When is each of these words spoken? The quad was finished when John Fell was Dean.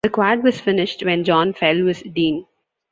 The 0.03 0.09
quad 0.09 0.41
was 0.43 0.59
finished 0.59 1.05
when 1.05 1.23
John 1.23 1.53
Fell 1.53 1.83
was 1.83 2.01
Dean. 2.01 2.47